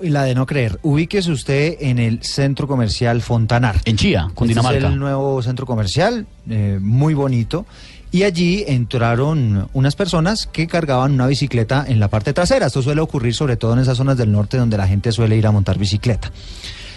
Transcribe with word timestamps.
Y 0.00 0.10
la 0.10 0.24
de 0.24 0.34
no 0.34 0.44
creer. 0.44 0.78
Ubíquese 0.82 1.30
usted 1.30 1.76
en 1.80 1.98
el 1.98 2.22
centro 2.22 2.66
comercial 2.66 3.22
Fontanar. 3.22 3.80
En 3.84 3.96
Chía, 3.96 4.30
Cundinamarca. 4.34 4.76
Este 4.76 4.86
es 4.88 4.92
el 4.92 4.98
nuevo 4.98 5.40
centro 5.42 5.66
comercial, 5.66 6.26
eh, 6.48 6.78
muy 6.80 7.14
bonito. 7.14 7.64
Y 8.10 8.22
allí 8.22 8.64
entraron 8.68 9.68
unas 9.72 9.96
personas 9.96 10.46
que 10.46 10.66
cargaban 10.66 11.12
una 11.12 11.26
bicicleta 11.26 11.84
en 11.86 11.98
la 11.98 12.08
parte 12.08 12.32
trasera. 12.32 12.66
Esto 12.66 12.82
suele 12.82 13.00
ocurrir 13.00 13.34
sobre 13.34 13.56
todo 13.56 13.72
en 13.72 13.80
esas 13.80 13.96
zonas 13.96 14.16
del 14.16 14.30
norte 14.30 14.56
donde 14.56 14.76
la 14.76 14.86
gente 14.86 15.10
suele 15.10 15.36
ir 15.36 15.46
a 15.46 15.50
montar 15.50 15.78
bicicleta. 15.78 16.30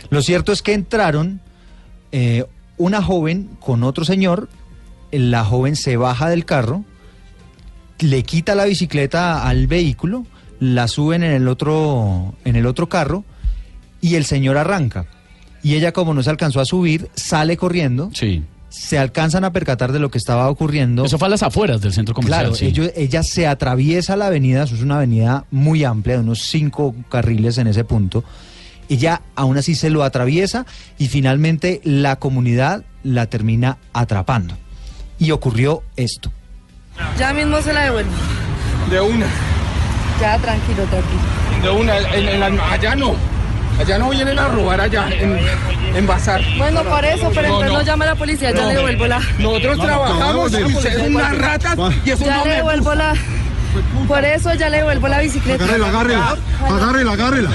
Lo 0.10 0.22
cierto 0.22 0.52
es 0.52 0.62
que 0.62 0.74
entraron 0.74 1.42
eh, 2.12 2.46
una 2.78 3.02
joven 3.02 3.50
con 3.60 3.84
otro 3.84 4.06
señor. 4.06 4.50
La 5.12 5.44
joven 5.44 5.76
se 5.76 5.98
baja 5.98 6.30
del 6.30 6.46
carro, 6.46 6.84
le 8.00 8.24
quita 8.24 8.56
la 8.56 8.66
bicicleta 8.66 9.48
al 9.48 9.68
vehículo, 9.68 10.26
la 10.60 10.88
suben 10.88 11.24
en 11.24 11.32
el 11.32 11.48
otro, 11.48 12.36
en 12.46 12.56
el 12.56 12.66
otro 12.66 12.88
carro 12.90 13.24
y 14.02 14.16
el 14.16 14.26
señor 14.26 14.58
arranca. 14.58 15.06
Y 15.64 15.76
ella, 15.76 15.92
como 15.92 16.14
no 16.14 16.24
se 16.24 16.30
alcanzó 16.30 16.60
a 16.62 16.66
subir, 16.66 17.10
sale 17.16 17.58
corriendo. 17.58 18.10
Sí. 18.14 18.44
Se 18.70 18.98
alcanzan 19.00 19.44
a 19.44 19.52
percatar 19.52 19.92
de 19.92 20.00
lo 20.00 20.12
que 20.12 20.18
estaba 20.18 20.50
ocurriendo. 20.50 21.06
Eso 21.06 21.18
fue 21.18 21.28
a 21.28 21.30
las 21.32 21.42
afueras 21.44 21.82
del 21.82 21.94
centro 21.94 22.14
comercial. 22.14 22.42
Claro, 22.42 22.56
sí. 22.56 22.66
ellos- 22.68 22.92
ella 22.96 23.24
se 23.24 23.48
atraviesa 23.48 24.16
la 24.16 24.28
avenida, 24.28 24.64
eso 24.64 24.76
es 24.76 24.82
una 24.82 24.98
avenida 24.98 25.46
muy 25.52 25.84
amplia, 25.84 26.16
de 26.18 26.22
unos 26.22 26.40
cinco 26.44 26.94
carriles 27.10 27.58
en 27.58 27.68
ese 27.68 27.84
punto. 27.84 28.24
Ella 28.90 29.22
aún 29.36 29.58
así 29.58 29.74
se 29.76 29.90
lo 29.90 30.04
atraviesa 30.04 30.66
y 30.98 31.08
finalmente 31.08 31.82
la 31.84 32.18
comunidad 32.18 32.84
la 33.04 33.26
termina 33.26 33.78
atrapando. 33.94 34.56
Y 35.20 35.32
ocurrió 35.32 35.82
esto. 35.96 36.32
Ya 37.18 37.34
mismo 37.34 37.62
se 37.62 37.74
la 37.74 37.84
devuelvo. 37.86 38.12
De 38.92 39.02
una, 39.02 39.26
Ya, 40.22 40.38
tranquilo, 40.40 40.84
tranquilo. 40.86 41.22
de 41.62 41.70
una, 41.70 41.98
en, 41.98 42.28
en 42.30 42.40
la- 42.58 42.72
allá 42.72 42.96
no. 42.96 43.16
Allá 43.80 44.00
no 44.00 44.10
vienen 44.10 44.40
a 44.40 44.48
robar 44.48 44.82
allá, 44.82 45.08
en, 45.12 45.38
en 45.96 46.08
Bazar. 46.08 46.42
Bueno, 46.58 46.82
por 46.84 47.06
eso, 47.06 47.30
pero 47.36 47.48
No, 47.50 47.54
entonces 47.62 47.72
no. 47.74 47.78
no 47.80 47.82
llame 47.84 48.06
a 48.06 48.08
la 48.08 48.16
policía, 48.16 48.52
ya 48.52 48.66
le 48.66 48.74
devuelvo 48.74 49.06
la... 49.06 49.20
Nosotros 49.38 49.80
trabajamos 49.80 50.52
y 50.52 50.64
ustedes 50.64 50.98
son 50.98 51.16
unas 51.16 51.38
ratas 51.38 51.78
y 52.04 52.10
eso 52.10 52.26
Ya 52.26 52.38
no 52.38 52.46
le 52.46 52.56
devuelvo 52.56 52.96
la... 52.96 53.14
Por 54.08 54.26
eso 54.26 54.52
ya 54.56 54.70
le 54.70 54.78
devuelvo 54.78 55.08
la 55.08 55.20
bicicleta. 55.20 55.64
Agárrela, 55.64 55.88
agárrela, 55.90 56.36
agárrela, 56.68 57.12
agárrela. 57.12 57.50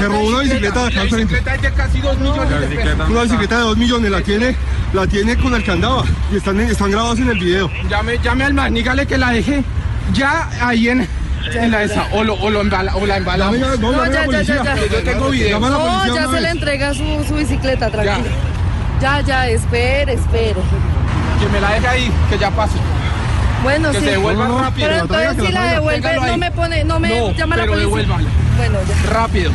Se 0.00 0.06
robó 0.08 0.26
una 0.26 0.40
bicicleta 0.40 0.80
de 0.82 0.86
acá 0.88 1.00
al 1.02 1.08
frente. 1.08 1.34
bicicleta 1.34 1.54
es 1.54 1.62
de 1.62 1.72
casi 1.72 2.00
dos 2.00 2.18
millones 2.18 2.60
de 2.60 2.76
pesos. 2.76 3.08
Una 3.08 3.22
bicicleta 3.22 3.56
de 3.58 3.62
dos 3.62 3.76
millones, 3.76 4.10
la 4.10 4.20
tiene, 4.22 4.56
la 4.92 5.06
tiene 5.06 5.36
con 5.36 5.54
el 5.54 5.62
que 5.62 5.70
andaba. 5.70 6.02
Y 6.32 6.36
están, 6.38 6.58
están 6.58 6.90
grabados 6.90 7.20
en 7.20 7.28
el 7.30 7.38
video. 7.38 7.70
Llame, 7.88 8.18
llame 8.18 8.44
al 8.44 8.54
man, 8.54 8.74
dígale 8.74 9.06
que 9.06 9.16
la 9.16 9.30
deje 9.30 9.62
ya 10.12 10.48
ahí 10.60 10.88
en, 10.88 11.06
en 11.52 11.70
la 11.70 11.82
esa, 11.82 12.06
o, 12.12 12.24
lo, 12.24 12.34
o, 12.34 12.50
lo 12.50 12.60
embala, 12.60 12.94
o 12.96 13.06
la 13.06 13.16
embalamos. 13.16 13.58
No, 13.58 13.76
No, 13.92 14.02
a 14.02 14.08
ya, 14.08 14.26
ya, 14.26 14.42
ya, 14.42 14.62
ya. 14.64 14.76
Yo 14.86 15.02
tengo 15.02 15.28
video. 15.30 15.60
No, 15.60 15.78
policía 15.78 16.14
ya 16.22 16.30
se 16.30 16.40
le 16.40 16.48
entrega 16.50 16.94
su, 16.94 17.24
su 17.28 17.34
bicicleta, 17.34 17.90
tranquilo. 17.90 18.28
Ya, 19.00 19.20
ya, 19.20 19.48
espere, 19.48 20.14
espere. 20.14 20.54
Que 21.40 21.48
me 21.52 21.60
la 21.60 21.72
deje 21.74 21.86
ahí, 21.88 22.12
que 22.30 22.38
ya 22.38 22.50
pasó. 22.50 22.74
Bueno, 23.62 23.90
Que 23.92 23.98
sí. 23.98 24.04
se 24.04 24.10
devuelva 24.12 24.46
No, 24.46 24.52
no, 24.56 24.58
rápido. 24.64 24.88
Pero 24.88 25.00
entonces 25.02 25.46
si 25.46 25.52
la 25.52 25.64
devuelve, 25.72 26.16
no 26.26 26.36
me 26.36 26.50
pone, 26.50 26.84
no 26.84 27.00
me 27.00 27.08
No, 27.08 27.32
llama 27.32 27.54
a 27.54 27.58
la 27.58 27.62
pero 27.64 27.72
policía. 27.74 27.96
devuélvala. 28.02 28.28
Bueno, 28.56 28.78
ya. 28.88 29.10
Rápido, 29.10 29.50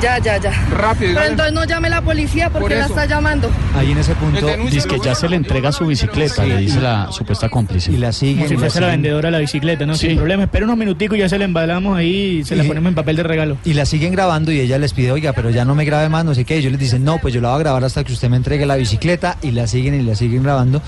Ya, 0.00 0.18
ya, 0.18 0.38
ya. 0.38 0.50
rápido. 0.70 1.14
Pero 1.14 1.26
entonces 1.26 1.52
no 1.52 1.64
llame 1.64 1.90
la 1.90 2.00
policía 2.00 2.48
Por 2.50 2.62
porque 2.62 2.76
la 2.76 2.86
está 2.86 3.06
llamando. 3.06 3.50
Ahí 3.76 3.92
en 3.92 3.98
ese 3.98 4.14
punto. 4.14 4.46
Dice 4.70 4.88
que 4.88 4.98
ya 4.98 5.14
se 5.14 5.28
le 5.28 5.36
entrega 5.36 5.72
su 5.72 5.86
bicicleta, 5.86 6.44
le 6.44 6.58
dice 6.58 6.80
la 6.80 7.10
supuesta 7.12 7.48
cómplice. 7.48 7.92
Y 7.92 7.96
la 7.96 8.12
siguen. 8.12 8.38
Como 8.38 8.48
si 8.48 8.56
fuese 8.56 8.80
la 8.80 8.88
vendedora 8.88 9.28
de 9.28 9.32
la 9.32 9.38
bicicleta, 9.38 9.86
¿no? 9.86 9.94
Sí. 9.94 10.08
Sin 10.08 10.16
problema. 10.16 10.44
Espera 10.44 10.64
unos 10.64 10.76
minuticos 10.76 11.16
y 11.16 11.20
ya 11.20 11.28
se 11.28 11.38
la 11.38 11.44
embalamos 11.44 11.96
ahí 11.96 12.38
y 12.40 12.44
se 12.44 12.56
la 12.56 12.64
ponemos 12.64 12.88
en 12.88 12.94
papel 12.94 13.16
de 13.16 13.22
regalo. 13.22 13.58
Y 13.64 13.74
la 13.74 13.84
siguen 13.84 14.12
grabando 14.12 14.52
y 14.52 14.60
ella 14.60 14.78
les 14.78 14.92
pide, 14.92 15.12
oiga, 15.12 15.32
pero 15.32 15.50
ya 15.50 15.64
no 15.64 15.74
me 15.74 15.84
grabe 15.84 16.08
más, 16.08 16.24
no 16.24 16.34
sé 16.34 16.44
qué. 16.44 16.56
Y 16.56 16.58
ellos 16.60 16.72
les 16.72 16.80
dicen, 16.80 17.04
no, 17.04 17.18
pues 17.18 17.34
yo 17.34 17.40
la 17.40 17.50
voy 17.50 17.56
a 17.56 17.58
grabar 17.60 17.84
hasta 17.84 18.02
que 18.04 18.12
usted 18.12 18.28
me 18.28 18.36
entregue 18.36 18.66
la 18.66 18.76
bicicleta 18.76 19.36
y 19.42 19.50
la 19.50 19.66
siguen 19.66 19.94
y 19.94 20.02
la 20.02 20.14
siguen 20.14 20.42
grabando. 20.42 20.82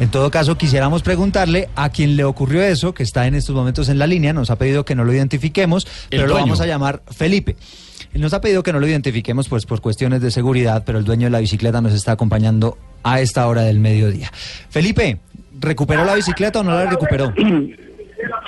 En 0.00 0.10
todo 0.10 0.30
caso, 0.30 0.56
quisiéramos 0.56 1.02
preguntarle 1.02 1.68
a 1.74 1.88
quien 1.88 2.16
le 2.16 2.24
ocurrió 2.24 2.62
eso, 2.62 2.94
que 2.94 3.02
está 3.02 3.26
en 3.26 3.34
estos 3.34 3.54
momentos 3.54 3.88
en 3.88 3.98
la 3.98 4.06
línea, 4.06 4.32
nos 4.32 4.50
ha 4.50 4.56
pedido 4.56 4.84
que 4.84 4.94
no 4.94 5.04
lo 5.04 5.12
identifiquemos, 5.12 5.86
pero 6.08 6.26
lo 6.26 6.34
vamos 6.34 6.60
a 6.60 6.66
llamar 6.66 7.02
Felipe. 7.10 7.56
Nos 8.18 8.34
ha 8.34 8.40
pedido 8.40 8.64
que 8.64 8.72
no 8.72 8.80
lo 8.80 8.86
identifiquemos 8.86 9.48
pues 9.48 9.64
por 9.64 9.80
cuestiones 9.80 10.20
de 10.20 10.32
seguridad, 10.32 10.82
pero 10.84 10.98
el 10.98 11.04
dueño 11.04 11.26
de 11.26 11.30
la 11.30 11.38
bicicleta 11.38 11.80
nos 11.80 11.92
está 11.92 12.12
acompañando 12.12 12.76
a 13.04 13.20
esta 13.20 13.46
hora 13.46 13.62
del 13.62 13.78
mediodía. 13.78 14.28
Felipe, 14.70 15.20
¿recuperó 15.60 16.04
la 16.04 16.16
bicicleta 16.16 16.60
o 16.60 16.64
no 16.64 16.72
la 16.72 16.86
recuperó? 16.86 17.32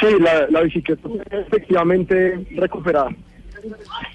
Sí, 0.01 0.07
la, 0.19 0.49
la 0.49 0.63
bicicleta 0.63 1.09
efectivamente 1.31 2.45
recuperada. 2.57 3.11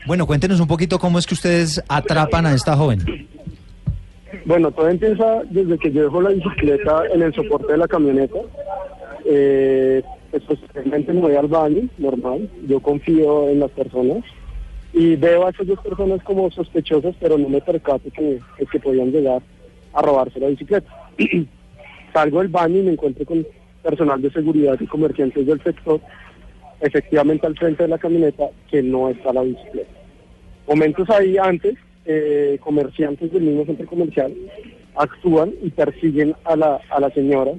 Bueno, 0.06 0.28
cuéntenos 0.28 0.60
un 0.60 0.68
poquito 0.68 1.00
cómo 1.00 1.18
es 1.18 1.26
que 1.26 1.34
ustedes 1.34 1.82
atrapan 1.88 2.46
a 2.46 2.54
esta 2.54 2.76
joven. 2.76 3.00
Bueno, 4.46 4.70
todo 4.72 4.90
empieza 4.90 5.44
desde 5.50 5.78
que 5.78 5.92
yo 5.92 6.04
dejo 6.04 6.22
la 6.22 6.32
bicicleta 6.32 7.04
en 7.14 7.22
el 7.22 7.34
soporte 7.34 7.72
de 7.72 7.78
la 7.78 7.88
camioneta. 7.88 8.38
Eh, 9.26 10.04
pues 10.32 10.44
posteriormente 10.44 11.14
me 11.14 11.22
voy 11.22 11.36
al 11.36 11.48
baño, 11.48 11.88
normal. 12.00 12.50
Yo 12.68 12.82
confío 12.82 13.48
en 13.50 13.62
las 13.62 13.72
personas 13.72 14.24
y 14.96 15.18
veo 15.18 15.46
a 15.46 15.50
esas 15.50 15.68
dos 15.68 15.80
personas 15.82 16.24
como 16.24 16.50
sospechosas, 16.50 17.14
pero 17.20 17.38
no 17.38 17.50
me 17.50 17.60
percato 17.60 18.10
que, 18.12 18.40
que, 18.58 18.66
que 18.66 18.80
podían 18.80 19.12
llegar 19.12 19.42
a 19.94 20.02
robarse 20.02 20.40
la 20.40 20.48
bicicleta. 20.48 20.90
Salgo 22.14 22.40
del 22.40 22.48
baño 22.48 22.80
y 22.80 22.84
me 22.84 22.92
encuentro 22.94 23.26
con 23.26 23.46
personal 23.84 24.22
de 24.22 24.32
seguridad 24.32 24.78
y 24.80 24.88
comerciantes 24.88 25.46
del 25.46 25.62
sector, 25.62 26.00
efectivamente 26.80 27.46
al 27.46 27.58
frente 27.58 27.84
de 27.84 27.90
la 27.90 27.98
camioneta, 27.98 28.46
que 28.72 28.82
no 28.82 29.10
está 29.10 29.34
la 29.34 29.42
bicicleta. 29.42 29.92
Momentos 30.66 31.10
ahí 31.10 31.38
antes, 31.38 31.76
eh, 32.06 32.58
comerciantes 32.62 33.34
del 33.34 33.44
mismo 33.44 33.66
centro 33.66 33.88
comercial 33.88 34.34
actúan 34.96 35.52
y 35.62 35.72
persiguen 35.72 36.36
a 36.46 36.56
la, 36.56 36.80
a 36.90 37.02
la 37.02 37.10
señora 37.10 37.52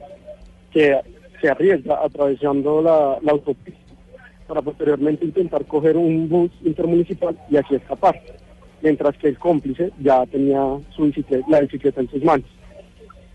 que 0.72 0.98
se 1.38 1.50
arriesga 1.50 2.02
atravesando 2.02 2.80
la, 2.80 3.18
la 3.20 3.32
autopista 3.32 3.85
para 4.46 4.62
posteriormente 4.62 5.24
intentar 5.24 5.64
coger 5.66 5.96
un 5.96 6.28
bus 6.28 6.50
intermunicipal 6.64 7.36
y 7.50 7.56
así 7.56 7.74
escapar, 7.74 8.20
mientras 8.82 9.16
que 9.18 9.28
el 9.28 9.38
cómplice 9.38 9.92
ya 10.00 10.24
tenía 10.26 10.62
su 10.90 11.04
bicicleta, 11.04 11.46
la 11.48 11.60
bicicleta 11.60 12.00
en 12.00 12.10
sus 12.10 12.24
manos. 12.24 12.46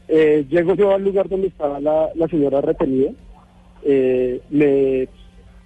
Eh, 0.07 0.45
llego 0.49 0.75
yo 0.75 0.93
al 0.93 1.03
lugar 1.03 1.29
donde 1.29 1.47
estaba 1.47 1.79
la, 1.79 2.27
señora 2.29 2.61
retenida, 2.61 3.11
eh, 3.83 4.41
me 4.49 5.07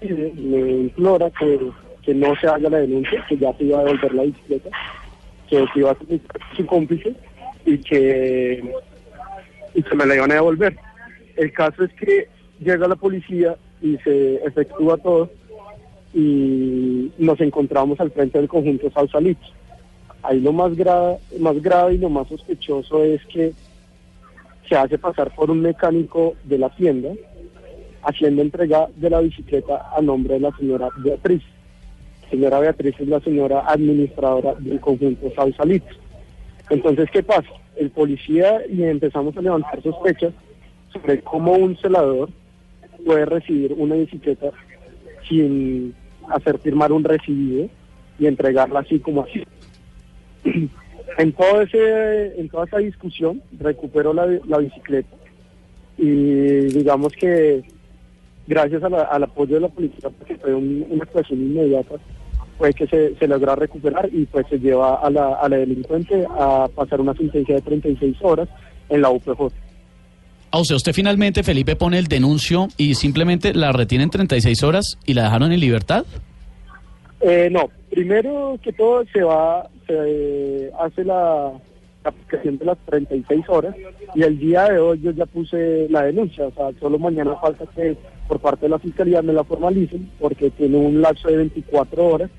me 0.02 0.72
implora 0.72 1.32
que, 1.32 1.60
que 2.04 2.14
no 2.14 2.36
se 2.36 2.48
haga 2.48 2.70
la 2.70 2.78
denuncia, 2.80 3.26
que 3.28 3.38
ya 3.38 3.54
se 3.54 3.64
iba 3.64 3.80
a 3.80 3.84
devolver 3.84 4.14
la 4.14 4.24
bicicleta, 4.24 4.70
que 5.50 5.66
se 5.74 5.80
iba 5.80 5.92
a 5.92 5.98
su 6.56 6.66
cómplice 6.66 7.16
y 7.66 7.78
que, 7.80 8.64
y 9.74 9.84
que 9.84 9.96
me 9.96 10.06
la 10.06 10.16
iban 10.16 10.32
a 10.32 10.36
devolver. 10.36 10.78
El 11.36 11.52
caso 11.54 11.84
es 11.84 11.94
que 11.94 12.28
llega 12.60 12.88
la 12.88 12.96
policía 12.96 13.56
y 13.86 13.98
se 14.04 14.36
efectúa 14.38 14.98
todo 14.98 15.30
y 16.14 17.12
nos 17.20 17.40
encontramos 17.40 18.00
al 18.00 18.10
frente 18.10 18.40
del 18.40 18.48
conjunto 18.48 18.90
Sausalito. 18.90 19.46
Ahí 20.24 20.40
lo 20.40 20.54
más, 20.54 20.76
gra 20.76 21.18
más 21.40 21.62
grave 21.62 21.96
y 21.96 21.98
lo 22.00 22.10
más 22.10 22.28
sospechoso 22.28 23.04
es 23.04 23.24
que 23.26 23.54
se 24.68 24.76
hace 24.76 24.98
pasar 24.98 25.34
por 25.36 25.52
un 25.52 25.62
mecánico 25.62 26.34
de 26.46 26.58
la 26.58 26.70
tienda 26.70 27.10
haciendo 28.02 28.42
entrega 28.42 28.88
de 28.96 29.10
la 29.10 29.20
bicicleta 29.20 29.92
a 29.96 30.02
nombre 30.02 30.36
de 30.36 30.40
la 30.40 30.58
señora 30.58 30.90
Beatriz. 30.98 31.44
Señora 32.32 32.60
Beatriz 32.60 32.96
es 33.00 33.08
la 33.08 33.20
señora 33.20 33.66
administradora 33.68 34.56
del 34.56 34.80
conjunto 34.80 35.32
Sausalito. 35.36 35.94
Entonces, 36.72 37.08
¿qué 37.12 37.22
pasa? 37.22 37.50
El 37.76 37.92
policía 37.92 38.62
y 38.68 38.82
empezamos 38.84 39.38
a 39.38 39.42
levantar 39.42 39.82
sospechas 39.84 40.34
sobre 40.92 41.22
cómo 41.22 41.54
un 41.54 41.78
celador 41.78 42.30
puede 43.06 43.26
recibir 43.26 43.74
una 43.78 43.96
bicicleta 43.96 44.48
sin 45.30 45.94
hacer 46.30 46.58
firmar 46.60 46.92
un 46.92 47.04
recibido 47.04 47.70
y 48.20 48.26
entregarla 48.28 48.80
así 48.80 49.00
como 49.00 49.24
así. 49.24 49.44
En 51.18 51.32
todo 51.32 51.62
ese, 51.62 52.38
en 52.42 52.50
toda 52.50 52.66
esa 52.66 52.80
discusión 52.80 53.42
recupero 53.60 54.12
la, 54.14 54.26
la 54.48 54.58
bicicleta 54.58 55.16
y 55.98 56.12
digamos 56.12 57.14
que 57.14 57.64
gracias 58.48 58.84
a 58.84 58.90
la- 58.90 59.04
al 59.04 59.24
apoyo 59.24 59.56
de 59.56 59.62
la 59.62 59.70
policía, 59.70 60.10
porque 60.10 60.36
fue 60.36 60.54
un- 60.54 60.86
una 60.90 61.04
actuación 61.04 61.40
inmediata, 61.42 61.96
fue 62.58 62.74
que 62.74 62.86
se, 62.88 63.16
se 63.16 63.28
logra 63.28 63.56
recuperar 63.56 64.10
y 64.12 64.26
pues 64.26 64.46
se 64.50 64.60
lleva 64.60 64.96
a 64.96 65.10
la, 65.10 65.36
a 65.36 65.48
la 65.48 65.58
delincuente 65.58 66.26
a 66.38 66.68
pasar 66.76 67.00
una 67.00 67.14
sentencia 67.14 67.56
de 67.56 67.62
36 67.62 68.18
horas 68.22 68.50
en 68.90 69.02
la 69.02 69.10
UPJ. 69.10 69.54
Ah, 70.56 70.60
o 70.60 70.64
sea, 70.64 70.78
usted 70.78 70.94
finalmente, 70.94 71.44
Felipe, 71.44 71.76
pone 71.76 72.00
el 72.00 72.08
denuncio 72.08 72.70
y 72.78 72.96
simplemente 72.96 73.54
la 73.54 73.74
retienen 73.74 74.10
36 74.10 74.64
horas 74.64 74.98
y 75.06 75.14
la 75.14 75.24
dejaron 75.24 75.52
en 75.52 75.60
libertad. 75.60 76.06
Eh, 77.20 77.50
no, 77.52 77.70
primero 77.90 78.58
que 78.64 78.72
todo 78.72 79.04
se 79.12 79.22
va, 79.22 79.68
se 79.86 80.72
hace 80.80 81.04
la, 81.04 81.52
la 82.06 82.10
aplicación 82.10 82.58
de 82.58 82.64
las 82.64 82.78
36 82.86 83.44
horas 83.50 83.76
y 84.16 84.24
el 84.24 84.40
día 84.40 84.70
de 84.70 84.80
hoy 84.80 85.02
yo 85.04 85.12
ya 85.12 85.26
puse 85.26 85.90
la 85.90 86.04
denuncia, 86.04 86.48
o 86.48 86.54
sea, 86.54 86.68
solo 86.80 87.00
mañana 87.00 87.36
falta 87.36 87.66
que 87.76 87.98
por 88.26 88.40
parte 88.40 88.68
de 88.68 88.70
la 88.70 88.80
fiscalía 88.80 89.22
me 89.22 89.34
la 89.34 89.44
formalicen 89.44 90.10
porque 90.22 90.52
tiene 90.52 90.78
un 90.78 91.02
lapso 91.02 91.28
de 91.28 91.36
24 91.36 92.06
horas 92.06 92.32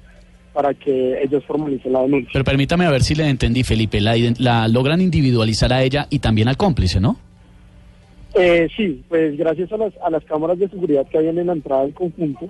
para 0.54 0.72
que 0.72 1.22
ellos 1.22 1.44
formalicen 1.44 1.92
la 1.92 2.00
denuncia. 2.00 2.30
Pero 2.32 2.46
permítame 2.46 2.86
a 2.86 2.90
ver 2.90 3.02
si 3.02 3.14
le 3.14 3.28
entendí, 3.28 3.62
Felipe. 3.62 4.00
La, 4.00 4.14
la 4.38 4.68
logran 4.68 5.02
individualizar 5.02 5.70
a 5.70 5.82
ella 5.82 6.06
y 6.08 6.20
también 6.20 6.48
al 6.48 6.56
cómplice, 6.56 6.98
¿no? 6.98 7.25
Eh, 8.38 8.68
sí, 8.76 9.02
pues 9.08 9.36
gracias 9.36 9.72
a 9.72 9.78
las, 9.78 9.92
a 10.02 10.10
las 10.10 10.24
cámaras 10.24 10.58
de 10.58 10.68
seguridad 10.68 11.06
que 11.08 11.18
habían 11.18 11.38
en 11.38 11.46
la 11.46 11.54
entrada 11.54 11.82
del 11.82 11.94
conjunto, 11.94 12.46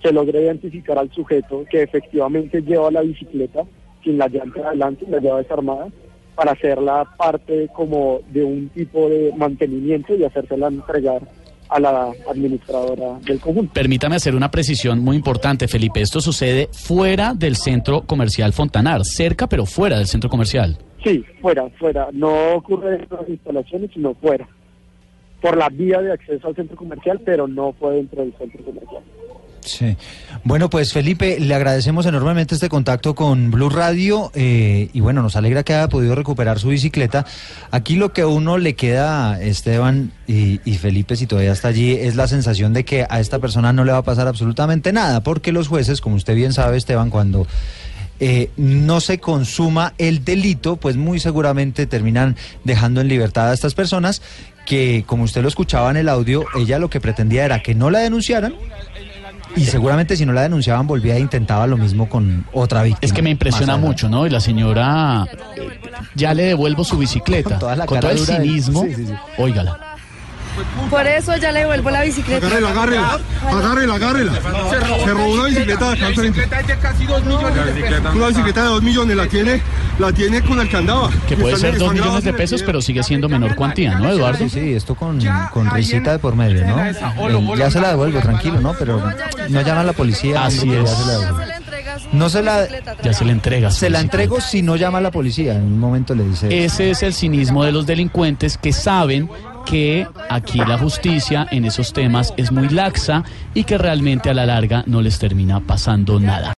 se 0.00 0.12
logra 0.12 0.40
identificar 0.40 0.98
al 0.98 1.10
sujeto 1.10 1.64
que 1.68 1.82
efectivamente 1.82 2.62
lleva 2.62 2.90
la 2.90 3.00
bicicleta 3.00 3.64
sin 4.04 4.18
la 4.18 4.28
llanta 4.28 4.60
de 4.60 4.66
adelante, 4.68 5.06
la 5.08 5.18
lleva 5.18 5.38
desarmada, 5.38 5.88
para 6.34 6.52
hacerla 6.52 7.04
parte 7.16 7.68
como 7.72 8.20
de 8.30 8.44
un 8.44 8.68
tipo 8.68 9.08
de 9.08 9.32
mantenimiento 9.36 10.14
y 10.14 10.24
hacérsela 10.24 10.68
entregar 10.68 11.22
a 11.68 11.80
la 11.80 12.12
administradora 12.30 13.18
del 13.24 13.40
conjunto. 13.40 13.72
Permítame 13.72 14.16
hacer 14.16 14.34
una 14.34 14.50
precisión 14.50 15.00
muy 15.00 15.16
importante, 15.16 15.66
Felipe. 15.66 16.00
Esto 16.00 16.20
sucede 16.20 16.68
fuera 16.72 17.34
del 17.34 17.56
centro 17.56 18.02
comercial 18.02 18.52
Fontanar, 18.52 19.04
cerca 19.04 19.48
pero 19.48 19.64
fuera 19.66 19.96
del 19.96 20.06
centro 20.06 20.28
comercial. 20.28 20.78
Sí, 21.02 21.24
fuera, 21.40 21.68
fuera. 21.78 22.08
No 22.12 22.54
ocurre 22.54 22.98
de 22.98 23.06
las 23.10 23.28
instalaciones, 23.28 23.90
sino 23.92 24.14
fuera. 24.14 24.46
Por 25.44 25.58
la 25.58 25.68
vía 25.68 26.00
de 26.00 26.10
acceso 26.10 26.48
al 26.48 26.54
centro 26.54 26.74
comercial, 26.74 27.20
pero 27.22 27.46
no 27.46 27.74
fue 27.78 27.96
dentro 27.96 28.22
del 28.22 28.32
centro 28.38 28.64
comercial. 28.64 29.02
Sí. 29.60 29.94
Bueno, 30.42 30.70
pues 30.70 30.94
Felipe, 30.94 31.38
le 31.38 31.54
agradecemos 31.54 32.06
enormemente 32.06 32.54
este 32.54 32.70
contacto 32.70 33.14
con 33.14 33.50
Blue 33.50 33.68
Radio 33.68 34.30
eh, 34.34 34.88
y 34.94 35.00
bueno, 35.00 35.20
nos 35.20 35.36
alegra 35.36 35.62
que 35.62 35.74
haya 35.74 35.90
podido 35.90 36.14
recuperar 36.14 36.58
su 36.58 36.68
bicicleta. 36.68 37.26
Aquí 37.70 37.96
lo 37.96 38.14
que 38.14 38.22
a 38.22 38.26
uno 38.26 38.56
le 38.56 38.74
queda, 38.74 39.38
Esteban 39.38 40.12
y, 40.26 40.60
y 40.64 40.78
Felipe, 40.78 41.14
si 41.14 41.26
todavía 41.26 41.52
está 41.52 41.68
allí, 41.68 41.92
es 41.92 42.16
la 42.16 42.26
sensación 42.26 42.72
de 42.72 42.86
que 42.86 43.06
a 43.06 43.20
esta 43.20 43.38
persona 43.38 43.74
no 43.74 43.84
le 43.84 43.92
va 43.92 43.98
a 43.98 44.02
pasar 44.02 44.26
absolutamente 44.26 44.94
nada, 44.94 45.22
porque 45.22 45.52
los 45.52 45.68
jueces, 45.68 46.00
como 46.00 46.16
usted 46.16 46.34
bien 46.34 46.54
sabe, 46.54 46.78
Esteban, 46.78 47.10
cuando 47.10 47.46
eh, 48.20 48.50
no 48.56 49.00
se 49.00 49.18
consuma 49.18 49.92
el 49.98 50.24
delito, 50.24 50.76
pues 50.76 50.96
muy 50.96 51.18
seguramente 51.18 51.86
terminan 51.86 52.36
dejando 52.62 53.00
en 53.00 53.08
libertad 53.08 53.50
a 53.50 53.54
estas 53.54 53.74
personas 53.74 54.22
que, 54.66 55.04
como 55.06 55.24
usted 55.24 55.42
lo 55.42 55.48
escuchaba 55.48 55.90
en 55.90 55.96
el 55.98 56.08
audio, 56.08 56.44
ella 56.56 56.78
lo 56.78 56.88
que 56.90 57.00
pretendía 57.00 57.44
era 57.44 57.62
que 57.62 57.74
no 57.74 57.90
la 57.90 57.98
denunciaran 58.00 58.54
y 59.56 59.66
seguramente 59.66 60.16
si 60.16 60.26
no 60.26 60.32
la 60.32 60.42
denunciaban 60.42 60.86
volvía 60.86 61.16
e 61.16 61.20
intentaba 61.20 61.66
lo 61.66 61.76
mismo 61.76 62.08
con 62.08 62.44
otra 62.52 62.82
víctima. 62.82 63.00
Es 63.02 63.12
que 63.12 63.22
me 63.22 63.30
impresiona 63.30 63.76
mucho, 63.76 64.08
¿no? 64.08 64.26
Y 64.26 64.30
la 64.30 64.40
señora 64.40 65.26
eh, 65.56 65.68
ya 66.14 66.34
le 66.34 66.44
devuelvo 66.44 66.82
su 66.84 66.98
bicicleta. 66.98 67.50
Con 67.50 67.58
toda 67.60 67.76
la 67.76 67.86
con 67.86 68.00
todo 68.00 68.10
el 68.10 68.16
dura 68.18 68.38
de- 68.38 68.44
cinismo. 68.46 68.82
sí, 68.84 68.94
sí, 68.94 69.06
sí. 69.06 69.14
Óigala. 69.38 69.78
Por 70.88 71.04
eso 71.04 71.36
ya 71.36 71.50
le 71.50 71.60
devuelvo 71.60 71.90
la 71.90 72.02
bicicleta. 72.02 72.46
Agárrela, 72.46 72.70
agárrela, 72.70 73.18
agárrela, 73.50 73.94
agárrela. 73.94 74.32
Se 75.04 75.10
robó 75.12 75.32
una 75.34 75.44
bicicleta 75.46 75.88
de 75.90 75.96
acá 75.96 76.06
al 76.06 76.14
frente. 76.14 76.38
bicicleta 76.40 76.60
es 76.60 76.66
de 76.68 76.76
casi 76.78 77.06
2 77.06 77.24
millones. 77.24 77.52
Una 78.14 78.26
bicicleta 78.28 78.60
de 78.62 78.66
dos 78.68 78.82
millones, 78.82 79.16
la 79.16 79.26
tiene, 79.26 79.60
la 79.98 80.12
tiene 80.12 80.42
con 80.42 80.60
el 80.60 80.68
candado. 80.68 81.10
Que 81.28 81.36
puede 81.36 81.56
ser 81.56 81.78
dos 81.78 81.92
millones 81.92 82.24
de 82.24 82.32
pesos, 82.32 82.62
pero 82.62 82.80
sigue 82.80 83.02
siendo 83.02 83.28
menor 83.28 83.54
cuantía, 83.54 83.98
¿no, 83.98 84.10
Eduardo? 84.10 84.38
Sí, 84.38 84.50
sí, 84.50 84.72
esto 84.74 84.94
con, 84.94 85.20
con 85.52 85.70
risita 85.70 86.12
de 86.12 86.18
por 86.18 86.34
medio, 86.36 86.66
¿no? 86.66 86.84
Eh, 86.84 86.94
ya 87.56 87.70
se 87.70 87.80
la 87.80 87.90
devuelvo, 87.90 88.20
tranquilo, 88.20 88.60
¿no? 88.60 88.74
Pero 88.78 89.02
no 89.48 89.60
llama 89.62 89.80
a 89.80 89.84
la 89.84 89.92
policía. 89.92 90.44
Así 90.44 90.66
ya 90.68 90.80
es. 90.80 90.90
se 90.90 91.06
la 91.06 91.18
devuelvo. 91.18 91.38
No 92.12 92.28
se 92.28 92.42
la- 92.42 92.66
Ya 93.02 93.12
se 93.12 93.24
le 93.24 93.32
entrega. 93.32 93.70
Se 93.70 93.88
la 93.90 94.00
entrego 94.00 94.40
si 94.40 94.62
no 94.62 94.76
llama 94.76 94.98
a 94.98 95.00
la 95.00 95.10
policía. 95.10 95.54
En 95.54 95.62
un 95.64 95.78
momento 95.78 96.14
le 96.14 96.24
dice. 96.24 96.64
Ese 96.64 96.90
es 96.90 97.02
el 97.02 97.14
cinismo 97.14 97.64
de 97.64 97.72
los 97.72 97.86
delincuentes 97.86 98.58
que 98.58 98.72
saben 98.72 99.28
que 99.64 100.06
aquí 100.28 100.58
la 100.58 100.76
justicia 100.76 101.46
en 101.50 101.64
esos 101.64 101.92
temas 101.92 102.34
es 102.36 102.52
muy 102.52 102.68
laxa 102.68 103.24
y 103.54 103.64
que 103.64 103.78
realmente 103.78 104.28
a 104.28 104.34
la 104.34 104.44
larga 104.44 104.82
no 104.86 105.00
les 105.00 105.18
termina 105.18 105.60
pasando 105.60 106.20
nada. 106.20 106.52